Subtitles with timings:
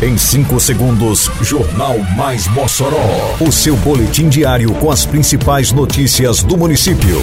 [0.00, 3.34] Em 5 segundos, Jornal Mais Mossoró.
[3.40, 7.20] O seu boletim diário com as principais notícias do município.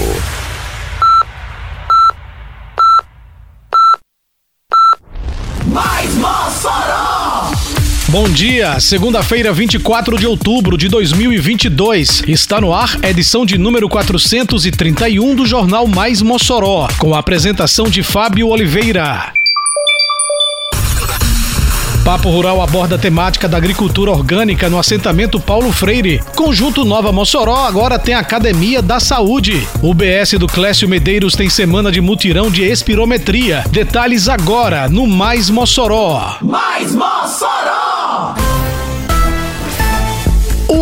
[5.68, 7.52] Mais Mossoró!
[8.10, 12.24] Bom dia, segunda-feira, 24 de outubro de 2022.
[12.28, 18.04] Está no ar edição de número 431 do Jornal Mais Mossoró, com a apresentação de
[18.04, 19.32] Fábio Oliveira.
[22.06, 26.22] Papo Rural aborda a temática da agricultura orgânica no assentamento Paulo Freire.
[26.36, 29.68] Conjunto Nova Mossoró agora tem Academia da Saúde.
[29.82, 33.64] O BS do Clécio Medeiros tem semana de mutirão de espirometria.
[33.72, 36.38] Detalhes agora no Mais Mossoró.
[36.44, 37.85] Mais Mossoró!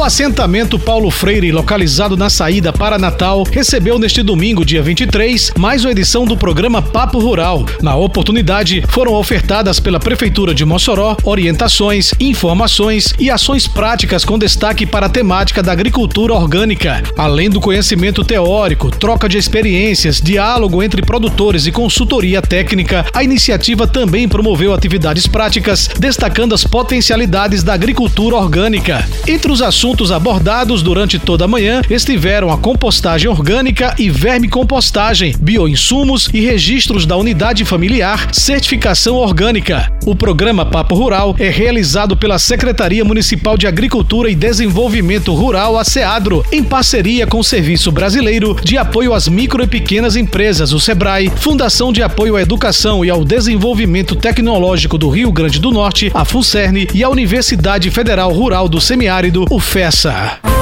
[0.04, 5.86] O assentamento Paulo Freire, localizado na saída para Natal, recebeu neste domingo, dia 23, mais
[5.86, 7.66] uma edição do programa Papo Rural.
[7.82, 14.86] Na oportunidade, foram ofertadas pela Prefeitura de Mossoró orientações, informações e ações práticas com destaque
[14.86, 17.02] para a temática da agricultura orgânica.
[17.18, 23.88] Além do conhecimento teórico, troca de experiências, diálogo entre produtores e consultoria técnica, a iniciativa
[23.88, 29.08] também promoveu atividades práticas, destacando as potencialidades da agricultura orgânica.
[29.26, 35.36] Entre os assuntos assuntos abordados durante toda a manhã estiveram a compostagem orgânica e vermicompostagem,
[35.40, 39.92] bioinsumos e registros da unidade familiar, certificação orgânica.
[40.04, 45.84] O programa Papo Rural é realizado pela Secretaria Municipal de Agricultura e Desenvolvimento Rural, a
[45.84, 50.80] SEADRO, em parceria com o Serviço Brasileiro de Apoio às Micro e Pequenas Empresas, o
[50.80, 56.12] SEBRAE, Fundação de Apoio à Educação e ao Desenvolvimento Tecnológico do Rio Grande do Norte,
[56.16, 60.53] a FUNCERN, e a Universidade Federal Rural do Semiárido, o FESA.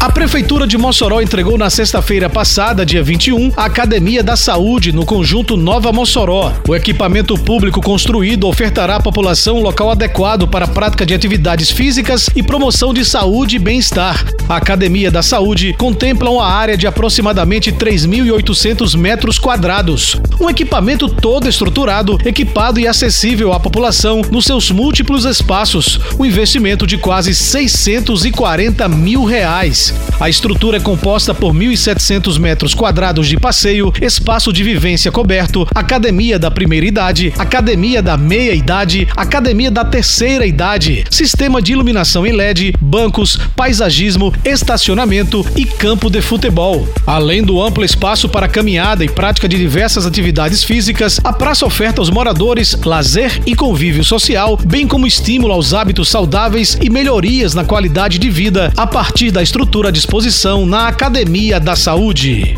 [0.00, 5.04] A Prefeitura de Mossoró entregou na sexta-feira passada, dia 21, a Academia da Saúde no
[5.04, 6.54] conjunto Nova Mossoró.
[6.66, 11.70] O equipamento público construído ofertará à população um local adequado para a prática de atividades
[11.70, 14.24] físicas e promoção de saúde e bem-estar.
[14.48, 20.16] A Academia da Saúde contempla uma área de aproximadamente 3.800 metros quadrados.
[20.40, 26.00] Um equipamento todo estruturado, equipado e acessível à população nos seus múltiplos espaços.
[26.18, 29.89] Um investimento de quase 640 mil reais.
[30.20, 36.38] A estrutura é composta por 1.700 metros quadrados de passeio, espaço de vivência coberto, academia
[36.38, 42.32] da primeira idade, academia da meia idade, academia da terceira idade, sistema de iluminação em
[42.32, 46.86] LED, bancos, paisagismo, estacionamento e campo de futebol.
[47.06, 52.00] Além do amplo espaço para caminhada e prática de diversas atividades físicas, a praça oferta
[52.00, 57.64] aos moradores lazer e convívio social, bem como estímulo aos hábitos saudáveis e melhorias na
[57.64, 62.56] qualidade de vida a partir da estrutura à disposição na Academia da Saúde.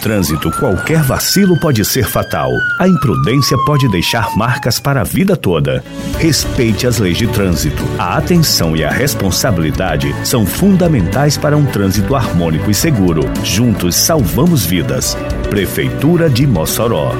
[0.00, 2.50] Trânsito, qualquer vacilo pode ser fatal.
[2.78, 5.84] A imprudência pode deixar marcas para a vida toda.
[6.18, 7.82] Respeite as leis de trânsito.
[7.98, 13.22] A atenção e a responsabilidade são fundamentais para um trânsito harmônico e seguro.
[13.44, 15.16] Juntos salvamos vidas.
[15.48, 17.14] Prefeitura de Mossoró.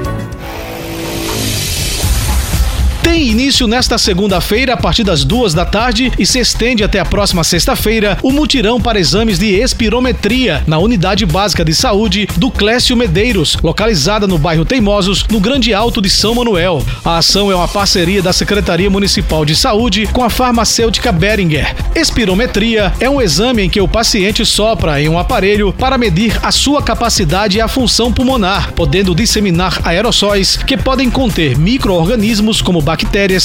[3.11, 7.05] Tem início nesta segunda-feira, a partir das duas da tarde, e se estende até a
[7.05, 12.97] próxima sexta-feira, o mutirão para exames de espirometria na Unidade Básica de Saúde do Clécio
[12.97, 16.85] Medeiros, localizada no bairro Teimosos, no Grande Alto de São Manuel.
[17.05, 21.75] A ação é uma parceria da Secretaria Municipal de Saúde com a farmacêutica Beringer.
[21.97, 26.53] Espirometria é um exame em que o paciente sopra em um aparelho para medir a
[26.53, 33.00] sua capacidade e a função pulmonar, podendo disseminar aerossóis que podem conter micro-organismos como bactérias,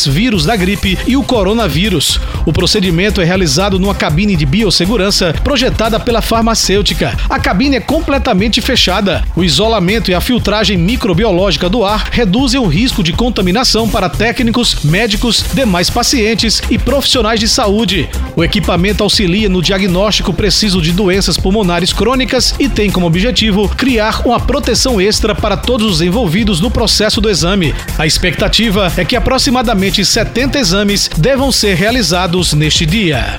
[0.08, 2.20] vírus da gripe e o coronavírus.
[2.46, 7.18] O procedimento é realizado numa cabine de biossegurança projetada pela farmacêutica.
[7.30, 9.24] A cabine é completamente fechada.
[9.36, 14.84] O isolamento e a filtragem microbiológica do ar reduzem o risco de contaminação para técnicos,
[14.84, 18.10] médicos, demais pacientes e profissionais de saúde.
[18.36, 24.22] O equipamento auxilia no diagnóstico preciso de doenças pulmonares crônicas e tem como objetivo criar
[24.26, 27.74] uma proteção extra para todos os envolvidos no processo do exame.
[27.98, 33.38] A expectativa é que aproximadamente 70 exames devam ser realizados neste dia.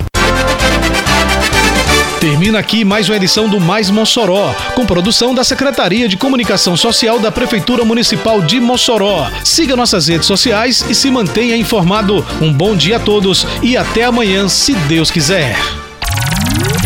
[2.21, 7.19] Termina aqui mais uma edição do Mais Mossoró, com produção da Secretaria de Comunicação Social
[7.19, 9.29] da Prefeitura Municipal de Mossoró.
[9.43, 12.25] Siga nossas redes sociais e se mantenha informado.
[12.41, 15.57] Um bom dia a todos e até amanhã, se Deus quiser.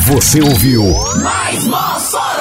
[0.08, 0.84] Você ouviu
[1.22, 2.41] Mais Mossoró!